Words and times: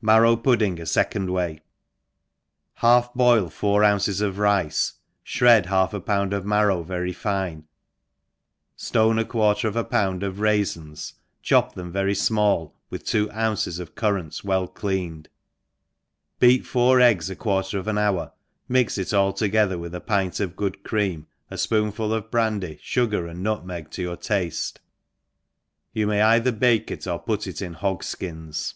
Marrow 0.00 0.36
Pudding 0.36 0.76
afecondWay. 0.76 1.58
HALF 2.74 3.12
boil 3.14 3.48
four 3.50 3.82
ounces 3.82 4.20
of 4.20 4.38
rice, 4.38 4.92
fhred 5.26 5.66
half 5.66 5.92
a 5.92 6.00
pound 6.00 6.32
of 6.32 6.46
marrow 6.46 6.84
very 6.84 7.12
fine, 7.12 7.64
ftone 8.78 9.20
a 9.20 9.24
quarter 9.24 9.66
of 9.66 9.74
apound 9.74 10.22
of 10.22 10.38
raifins, 10.38 11.14
chop 11.42 11.74
them 11.74 11.90
very 11.90 12.12
fmall, 12.14 12.74
with 12.90 13.02
t 13.04 13.26
WQ 13.26 13.34
ounces 13.36 13.80
of 13.80 13.96
currants 13.96 14.44
well 14.44 14.68
cleanfed, 14.68 15.26
beat 16.38 16.64
four, 16.64 17.00
eggs 17.00 17.28
a 17.28 17.34
quarter 17.34 17.76
of 17.76 17.88
an 17.88 17.98
hour, 17.98 18.30
mix 18.68 18.98
it 18.98 19.12
all 19.12 19.32
together 19.32 19.78
with 19.78 19.96
a 19.96 20.00
pint 20.00 20.38
of 20.38 20.54
good 20.54 20.84
cream, 20.84 21.26
a 21.50 21.54
fpoonful 21.56 22.12
of 22.12 22.30
brandy, 22.30 22.78
fugar 22.80 23.28
and 23.28 23.42
nutmeg 23.42 23.90
to 23.90 24.00
your 24.02 24.16
tafte; 24.16 24.76
you 25.92 26.06
may 26.06 26.20
either 26.20 26.52
bake 26.52 26.88
it 26.92 27.04
or 27.08 27.18
put 27.18 27.48
it 27.48 27.60
in 27.60 27.72
hogs 27.74 28.14
fkins. 28.14 28.74